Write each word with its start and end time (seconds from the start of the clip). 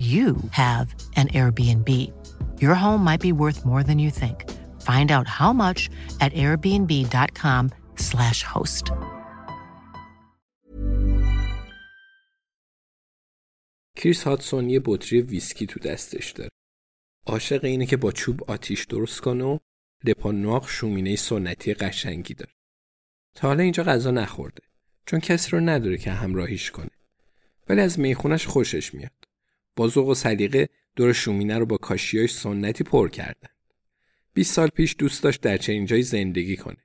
you 0.00 0.36
have 0.50 0.94
an 1.16 1.28
Airbnb. 1.28 1.88
Your 2.62 2.74
home 2.74 3.04
might 3.04 3.20
be 3.20 3.32
worth 3.32 3.66
more 3.66 3.82
than 3.82 3.98
you 3.98 4.10
think. 4.10 4.48
Find 4.80 5.10
out 5.10 5.26
how 5.26 5.52
much 5.52 5.90
at 6.20 6.32
airbnb.com/slash 6.32 8.42
host. 8.42 8.92
کریس 13.96 14.22
هاتسون 14.22 14.70
یه 14.70 14.80
بطری 14.84 15.22
ویسکی 15.22 15.66
تو 15.66 15.80
دستش 15.80 16.30
داره. 16.30 16.50
عاشق 17.26 17.64
اینه 17.64 17.86
که 17.86 17.96
با 17.96 18.12
چوب 18.12 18.50
آتیش 18.50 18.84
درست 18.84 19.20
کنه 19.20 19.44
و 19.44 19.58
لپانواق 20.04 20.68
شومینه 20.68 21.16
سنتی 21.16 21.74
قشنگی 21.74 22.34
داره. 22.34 22.52
تا 23.34 23.48
حالا 23.48 23.62
اینجا 23.62 23.82
غذا 23.82 24.10
نخورده 24.10 24.62
چون 25.06 25.20
کسی 25.20 25.50
رو 25.50 25.60
نداره 25.60 25.98
که 25.98 26.10
همراهیش 26.10 26.70
کنه. 26.70 26.90
ولی 27.68 27.80
از 27.80 27.98
میخونش 27.98 28.46
خوشش 28.46 28.94
میاد. 28.94 29.29
با 29.76 29.88
ذوق 29.88 30.08
و 30.08 30.14
سلیقه 30.14 30.68
دور 30.96 31.12
شومینه 31.12 31.58
رو 31.58 31.66
با 31.66 31.76
کاشیای 31.76 32.26
سنتی 32.26 32.84
پر 32.84 33.08
کردن. 33.08 33.48
20 34.34 34.54
سال 34.54 34.68
پیش 34.68 34.96
دوست 34.98 35.22
داشت 35.22 35.40
در 35.40 35.56
چنین 35.56 35.86
جایی 35.86 36.02
زندگی 36.02 36.56
کنه. 36.56 36.76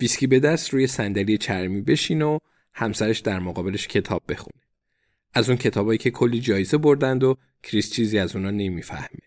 ویسکی 0.00 0.26
به 0.26 0.40
دست 0.40 0.70
روی 0.70 0.86
صندلی 0.86 1.38
چرمی 1.38 1.80
بشین 1.82 2.22
و 2.22 2.38
همسرش 2.72 3.18
در 3.18 3.38
مقابلش 3.38 3.88
کتاب 3.88 4.22
بخونه. 4.28 4.62
از 5.34 5.48
اون 5.48 5.58
کتابایی 5.58 5.98
که 5.98 6.10
کلی 6.10 6.40
جایزه 6.40 6.78
بردند 6.78 7.24
و 7.24 7.36
کریس 7.62 7.92
چیزی 7.92 8.18
از 8.18 8.36
اونا 8.36 8.50
نمی‌فهمه. 8.50 9.20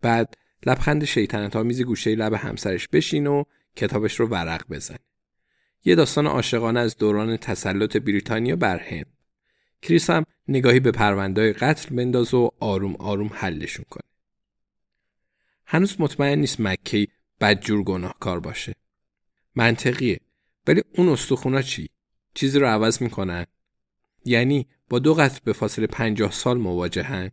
بعد 0.00 0.34
لبخند 0.66 1.04
شیطنت 1.04 1.56
آمیزی 1.56 1.84
گوشه 1.84 2.14
لب 2.14 2.34
همسرش 2.34 2.88
بشین 2.88 3.26
و 3.26 3.44
کتابش 3.76 4.20
رو 4.20 4.26
ورق 4.26 4.68
بزنه. 4.70 4.98
یه 5.84 5.94
داستان 5.94 6.26
عاشقانه 6.26 6.80
از 6.80 6.96
دوران 6.96 7.36
تسلط 7.36 7.96
بریتانیا 7.96 8.56
بر 8.56 8.78
هند. 8.78 9.06
کریس 9.82 10.10
هم 10.10 10.24
نگاهی 10.50 10.80
به 10.80 10.90
پروندهای 10.90 11.52
قتل 11.52 11.96
بنداز 11.96 12.34
و 12.34 12.50
آروم 12.60 12.96
آروم 12.96 13.30
حلشون 13.34 13.84
کنه. 13.90 14.02
هنوز 15.66 15.96
مطمئن 15.98 16.38
نیست 16.38 16.60
مکی 16.60 17.08
بدجور 17.40 17.82
گناهکار 17.82 18.40
باشه. 18.40 18.74
منطقیه. 19.54 20.20
ولی 20.66 20.82
اون 20.94 21.08
استخونا 21.08 21.62
چی؟ 21.62 21.88
چیزی 22.34 22.58
رو 22.58 22.66
عوض 22.66 23.02
می‌کنن؟ 23.02 23.46
یعنی 24.24 24.66
با 24.88 24.98
دو 24.98 25.14
قتل 25.14 25.38
به 25.44 25.52
فاصله 25.52 25.86
پنجاه 25.86 26.32
سال 26.32 26.58
مواجهن؟ 26.58 27.30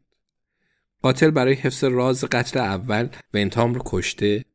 قاتل 1.01 1.31
برای 1.31 1.53
حفظ 1.53 1.83
راز 1.83 2.23
قتل 2.23 2.59
اول 2.59 3.09
و 3.33 3.38
انتام 3.38 3.73
رو 3.73 3.81
کشته؟ 3.85 4.45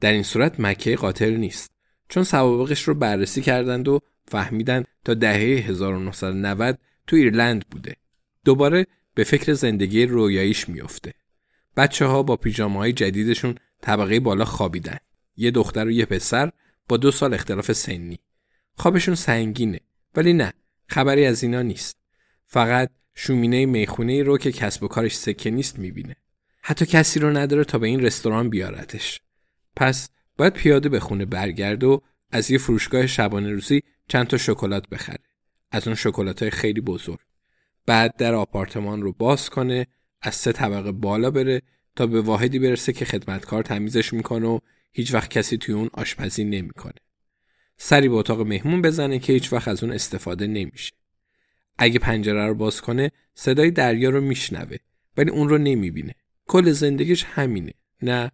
در 0.00 0.12
این 0.12 0.22
صورت 0.22 0.60
مکی 0.60 0.96
قاتل 0.96 1.30
نیست. 1.30 1.72
چون 2.08 2.24
سوابقش 2.24 2.82
رو 2.82 2.94
بررسی 2.94 3.42
کردند 3.42 3.88
و 3.88 4.00
فهمیدن 4.28 4.84
تا 5.04 5.14
دهه 5.14 5.68
1990 5.68 6.78
تو 7.06 7.16
ایرلند 7.16 7.64
بوده. 7.70 7.96
دوباره 8.44 8.86
به 9.14 9.24
فکر 9.24 9.52
زندگی 9.52 10.06
رویاییش 10.06 10.68
میفته. 10.68 11.14
بچه 11.76 12.06
ها 12.06 12.22
با 12.22 12.36
پیژامه 12.36 12.92
جدیدشون 12.92 13.54
طبقه 13.80 14.20
بالا 14.20 14.44
خوابیدن. 14.44 14.98
یه 15.36 15.50
دختر 15.50 15.86
و 15.86 15.90
یه 15.90 16.06
پسر 16.06 16.52
با 16.88 16.96
دو 16.96 17.10
سال 17.10 17.34
اختلاف 17.34 17.72
سنی. 17.72 18.18
خوابشون 18.74 19.14
سنگینه 19.14 19.80
ولی 20.14 20.32
نه 20.32 20.52
خبری 20.88 21.26
از 21.26 21.42
اینا 21.42 21.62
نیست. 21.62 21.96
فقط 22.46 22.90
شومینه 23.14 23.66
می‌خونه 23.66 24.22
رو 24.22 24.38
که 24.38 24.52
کسب 24.52 24.82
و 24.82 24.88
کارش 24.88 25.16
سکه 25.16 25.50
نیست 25.50 25.78
می‌بینه. 25.78 26.16
حتی 26.62 26.86
کسی 26.86 27.20
رو 27.20 27.36
نداره 27.36 27.64
تا 27.64 27.78
به 27.78 27.86
این 27.86 28.00
رستوران 28.00 28.50
بیارتش. 28.50 29.20
پس 29.76 30.08
باید 30.36 30.52
پیاده 30.52 30.88
به 30.88 31.00
خونه 31.00 31.24
برگرد 31.24 31.84
و 31.84 32.02
از 32.30 32.50
یه 32.50 32.58
فروشگاه 32.58 33.06
شبانه 33.06 33.52
روزی 33.52 33.82
چند 34.08 34.26
تا 34.26 34.36
شکلات 34.36 34.88
بخره. 34.88 35.18
از 35.76 35.86
اون 35.86 35.96
شکلات 35.96 36.50
خیلی 36.50 36.80
بزرگ. 36.80 37.18
بعد 37.86 38.16
در 38.16 38.34
آپارتمان 38.34 39.02
رو 39.02 39.12
باز 39.12 39.50
کنه 39.50 39.86
از 40.22 40.34
سه 40.34 40.52
طبقه 40.52 40.92
بالا 40.92 41.30
بره 41.30 41.62
تا 41.96 42.06
به 42.06 42.20
واحدی 42.20 42.58
برسه 42.58 42.92
که 42.92 43.04
خدمتکار 43.04 43.62
تمیزش 43.62 44.12
می‌کنه 44.12 44.46
و 44.46 44.58
هیچ 44.92 45.14
وقت 45.14 45.30
کسی 45.30 45.56
توی 45.58 45.74
اون 45.74 45.90
آشپزی 45.92 46.44
نمی‌کنه. 46.44 47.00
سری 47.76 48.08
به 48.08 48.14
اتاق 48.14 48.40
مهمون 48.40 48.82
بزنه 48.82 49.18
که 49.18 49.32
هیچ 49.32 49.52
وقت 49.52 49.68
از 49.68 49.84
اون 49.84 49.92
استفاده 49.92 50.46
نمیشه. 50.46 50.92
اگه 51.78 51.98
پنجره 51.98 52.46
رو 52.46 52.54
باز 52.54 52.80
کنه 52.80 53.10
صدای 53.34 53.70
دریا 53.70 54.10
رو 54.10 54.20
میشنوه 54.20 54.76
ولی 55.16 55.30
اون 55.30 55.48
رو 55.48 55.58
نمی‌بینه. 55.58 56.14
کل 56.46 56.72
زندگیش 56.72 57.24
همینه. 57.24 57.72
نه 58.02 58.30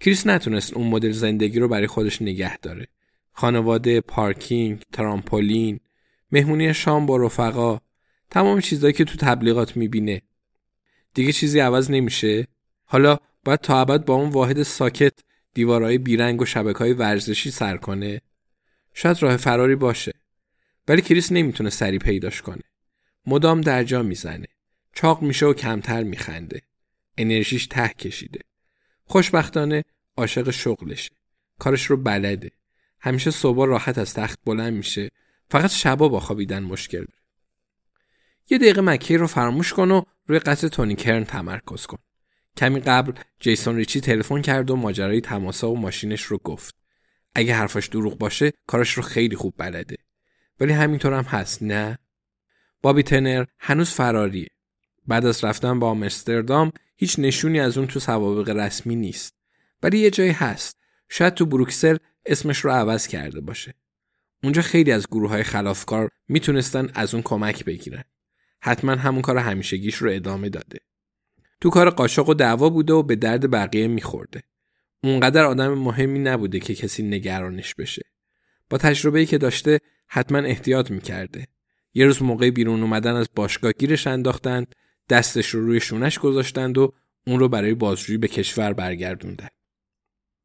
کریس 0.00 0.26
نتونست 0.26 0.74
اون 0.74 0.86
مدل 0.86 1.10
زندگی 1.10 1.58
رو 1.58 1.68
برای 1.68 1.86
خودش 1.86 2.22
نگه 2.22 2.58
داره. 2.58 2.86
خانواده، 3.32 4.00
پارکینگ، 4.00 4.82
ترامپولین، 4.92 5.80
مهمونی 6.34 6.74
شام 6.74 7.06
با 7.06 7.16
رفقا، 7.16 7.78
تمام 8.30 8.60
چیزایی 8.60 8.92
که 8.92 9.04
تو 9.04 9.16
تبلیغات 9.16 9.76
می‌بینه. 9.76 10.22
دیگه 11.14 11.32
چیزی 11.32 11.60
عوض 11.60 11.90
نمیشه؟ 11.90 12.46
حالا 12.84 13.18
باید 13.44 13.60
تا 13.60 13.80
ابد 13.80 14.04
با 14.04 14.14
اون 14.14 14.30
واحد 14.30 14.62
ساکت 14.62 15.12
دیوارهای 15.54 15.98
بیرنگ 15.98 16.40
و 16.40 16.44
شبکه 16.44 16.78
های 16.78 16.92
ورزشی 16.92 17.50
سر 17.50 17.76
کنه؟ 17.76 18.20
شاید 18.94 19.22
راه 19.22 19.36
فراری 19.36 19.76
باشه. 19.76 20.12
ولی 20.88 21.02
کریس 21.02 21.32
نمی‌تونه 21.32 21.70
سری 21.70 21.98
پیداش 21.98 22.42
کنه. 22.42 22.62
مدام 23.26 23.60
در 23.60 23.84
جا 23.84 24.02
می‌زنه. 24.02 24.46
چاق 24.94 25.22
میشه 25.22 25.46
و 25.46 25.52
کمتر 25.52 26.02
میخنده. 26.02 26.62
انرژیش 27.18 27.66
ته 27.66 27.88
کشیده. 27.88 28.40
خوشبختانه 29.04 29.84
عاشق 30.16 30.50
شغلشه. 30.50 31.10
کارش 31.58 31.86
رو 31.86 31.96
بلده. 31.96 32.50
همیشه 33.00 33.30
صبح 33.30 33.66
راحت 33.66 33.98
از 33.98 34.14
تخت 34.14 34.38
بلند 34.44 34.72
میشه. 34.72 35.10
فقط 35.50 35.70
شبا 35.70 36.08
با 36.08 36.20
خوابیدن 36.20 36.62
مشکل 36.62 36.98
داره. 36.98 37.22
یه 38.50 38.58
دقیقه 38.58 38.80
مکی 38.80 39.16
رو 39.16 39.26
فراموش 39.26 39.72
کن 39.72 39.90
و 39.90 40.02
روی 40.26 40.38
قتل 40.38 40.68
تونی 40.68 40.94
کرن 40.94 41.24
تمرکز 41.24 41.86
کن. 41.86 41.98
کمی 42.56 42.80
قبل 42.80 43.12
جیسون 43.40 43.76
ریچی 43.76 44.00
تلفن 44.00 44.42
کرد 44.42 44.70
و 44.70 44.76
ماجرای 44.76 45.20
تماسا 45.20 45.70
و 45.70 45.78
ماشینش 45.78 46.22
رو 46.22 46.38
گفت. 46.38 46.74
اگه 47.34 47.54
حرفاش 47.54 47.88
دروغ 47.88 48.18
باشه 48.18 48.52
کارش 48.66 48.92
رو 48.92 49.02
خیلی 49.02 49.36
خوب 49.36 49.54
بلده. 49.58 49.96
ولی 50.60 50.72
همینطور 50.72 51.12
هم 51.12 51.24
هست 51.24 51.62
نه؟ 51.62 51.98
بابی 52.82 53.02
تنر 53.02 53.44
هنوز 53.58 53.90
فراریه. 53.90 54.48
بعد 55.06 55.26
از 55.26 55.44
رفتن 55.44 55.78
با 55.78 55.88
آمستردام 55.90 56.72
هیچ 56.96 57.18
نشونی 57.18 57.60
از 57.60 57.78
اون 57.78 57.86
تو 57.86 58.00
سوابق 58.00 58.48
رسمی 58.48 58.96
نیست. 58.96 59.34
ولی 59.82 59.98
یه 59.98 60.10
جایی 60.10 60.32
هست. 60.32 60.76
شاید 61.08 61.34
تو 61.34 61.46
بروکسل 61.46 61.96
اسمش 62.26 62.58
رو 62.58 62.70
عوض 62.70 63.06
کرده 63.06 63.40
باشه. 63.40 63.74
اونجا 64.44 64.62
خیلی 64.62 64.92
از 64.92 65.06
گروه 65.06 65.30
های 65.30 65.42
خلافکار 65.42 66.10
می‌تونستن 66.28 66.90
از 66.94 67.14
اون 67.14 67.22
کمک 67.22 67.64
بگیرن. 67.64 68.04
حتما 68.60 68.92
همون 68.92 69.22
کار 69.22 69.38
همیشگیش 69.38 69.94
رو 69.94 70.10
ادامه 70.10 70.48
داده. 70.48 70.78
تو 71.60 71.70
کار 71.70 71.90
قاشق 71.90 72.28
و 72.28 72.34
دعوا 72.34 72.70
بوده 72.70 72.92
و 72.92 73.02
به 73.02 73.16
درد 73.16 73.50
بقیه 73.50 73.88
میخورده. 73.88 74.42
اونقدر 75.02 75.44
آدم 75.44 75.74
مهمی 75.74 76.18
نبوده 76.18 76.60
که 76.60 76.74
کسی 76.74 77.02
نگرانش 77.02 77.74
بشه. 77.74 78.02
با 78.70 78.78
تجربه‌ای 78.78 79.26
که 79.26 79.38
داشته 79.38 79.80
حتما 80.06 80.38
احتیاط 80.38 80.90
می‌کرده. 80.90 81.46
یه 81.94 82.06
روز 82.06 82.22
موقع 82.22 82.50
بیرون 82.50 82.82
اومدن 82.82 83.14
از 83.14 83.28
باشگاه 83.34 83.72
گیرش 83.72 84.06
انداختند، 84.06 84.74
دستش 85.08 85.48
رو 85.48 85.66
روی 85.66 85.80
شونش 85.80 86.18
گذاشتند 86.18 86.78
و 86.78 86.92
اون 87.26 87.38
رو 87.40 87.48
برای 87.48 87.74
بازجویی 87.74 88.18
به 88.18 88.28
کشور 88.28 88.72
برگردوندن. 88.72 89.48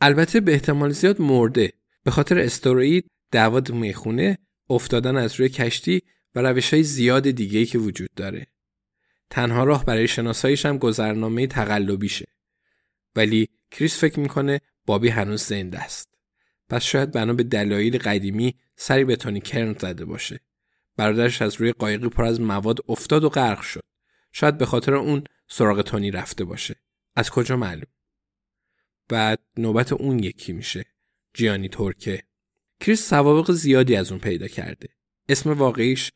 البته 0.02 0.40
به 0.40 0.54
احتمال 0.54 0.90
زیاد 0.90 1.22
مرده. 1.22 1.74
به 2.04 2.12
خاطر 2.12 2.40
استروئید، 2.40 3.12
دعوا 3.32 3.62
می‌خونه، 3.70 4.38
افتادن 4.70 5.18
از 5.18 5.36
روی 5.36 5.50
کشتی 5.50 6.02
و 6.36 6.42
روش 6.42 6.74
های 6.74 6.84
زیاد 6.84 7.32
دیگهی 7.32 7.66
که 7.66 7.78
وجود 7.78 8.10
داره. 8.16 8.48
تنها 9.30 9.64
راه 9.64 9.86
برای 9.86 10.08
شناساییش 10.08 10.66
هم 10.66 10.78
گذرنامه 10.78 11.48
تقلبیشه. 11.48 12.26
ولی 13.16 13.50
کریس 13.72 14.00
فکر 14.00 14.20
می‌کنه 14.20 14.62
بابی 14.86 15.10
هنوز 15.10 15.44
زنده 15.44 15.80
است. 15.80 16.10
پس 16.70 16.84
شاید 16.84 17.12
بنا 17.12 17.34
به 17.34 17.44
دلایل 17.44 17.98
قدیمی 17.98 18.56
سری 18.76 19.04
به 19.04 19.16
تونی 19.16 19.42
کرن 19.42 19.74
زده 19.74 20.06
باشه. 20.06 20.40
برادرش 20.96 21.42
از 21.42 21.56
روی 21.56 21.72
قایقی 21.72 22.10
پر 22.10 22.24
از 22.24 22.42
مواد 22.42 22.80
افتاد 22.88 23.24
و 23.24 23.30
غرق 23.30 23.62
شد. 23.62 23.84
شاید 24.32 24.58
به 24.58 24.66
خاطر 24.66 24.94
اون 24.94 25.24
سراغ 25.48 25.82
تونی 25.82 26.12
رفته 26.12 26.44
باشه. 26.44 26.76
از 27.16 27.30
کجا 27.30 27.58
معلوم؟ 27.58 27.92
بعد 29.10 29.40
نوبت 29.58 29.94
اون 29.94 30.20
یکی 30.20 30.54
میشه. 30.54 30.86
جیانی 31.34 31.70
تورکه. 31.70 32.24
کریس 32.80 33.10
سوابق 33.10 33.52
زیادی 33.52 33.96
از 33.96 34.12
اون 34.12 34.20
پیدا 34.20 34.48
کرده. 34.48 34.90
اسم 35.30 35.52
واقعیش 35.54 36.12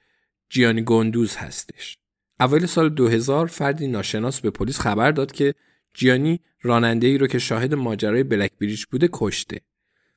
جیانی 0.50 0.83
گندوز 0.83 1.36
هستش. 1.36 1.98
اول 2.39 2.65
سال 2.65 2.89
2000 2.89 3.48
فردی 3.48 3.88
ناشناس 3.88 4.42
به 4.42 4.50
پلیس 4.50 4.80
خبر 4.80 5.12
داد 5.12 5.31
که 5.31 5.56
جیانی 5.94 6.39
راننده 6.62 7.07
ای 7.07 7.18
رو 7.18 7.27
که 7.27 7.39
شاهد 7.39 7.74
ماجرای 7.74 8.24
بلک 8.24 8.51
بریج 8.62 8.86
بوده 8.86 9.10
کشته. 9.13 9.62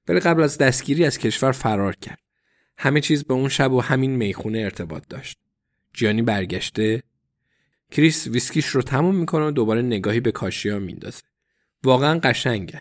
ولی 0.08 0.20
قبل 0.20 0.42
از 0.42 0.58
دستگیری 0.58 1.04
از 1.04 1.18
کشور 1.18 1.52
فرار 1.52 1.96
کرد. 1.96 2.18
همه 2.78 3.00
چیز 3.00 3.24
به 3.24 3.34
اون 3.34 3.48
شب 3.48 3.72
و 3.72 3.80
همین 3.80 4.16
می‌خونه 4.16 4.58
ارتباط 4.58 5.02
داشت. 5.08 5.38
جیانی 5.92 6.22
برگشته 6.22 7.02
کریس 7.90 8.26
ویسکیش 8.26 8.66
رو 8.66 8.82
تموم 8.82 9.16
می‌کنه 9.16 9.46
و 9.46 9.50
دوباره 9.50 9.82
نگاهی 9.82 10.20
به 10.20 10.32
کاشیا 10.32 10.78
میندازه. 10.78 11.22
واقعا 11.84 12.18
قشنگن. 12.18 12.80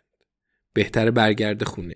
بهتر 0.74 1.12
برگرد 1.12 1.64
خونه. 1.64 1.96